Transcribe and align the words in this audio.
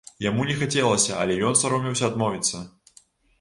Яму 0.25 0.45
не 0.51 0.53
хацелася, 0.61 1.19
але 1.25 1.35
ён 1.51 1.59
саромеўся 1.61 2.07
адмовіцца. 2.09 2.65